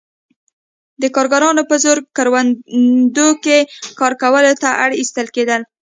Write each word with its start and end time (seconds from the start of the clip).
دا 1.01 1.07
کارګران 1.15 1.57
په 1.69 1.75
زور 1.83 1.97
کروندو 2.17 3.27
کې 3.43 3.57
کار 3.99 4.13
کولو 4.21 4.51
ته 4.61 4.69
اړ 4.83 4.89
ایستل 4.99 5.27
کېدل. 5.35 5.61